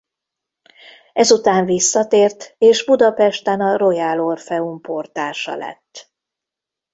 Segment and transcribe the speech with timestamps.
[1.13, 6.11] Ezután visszatért és Budapesten a Royal-Orfeum portása lett.